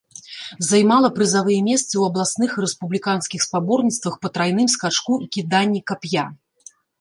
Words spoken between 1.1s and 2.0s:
прызавыя месцы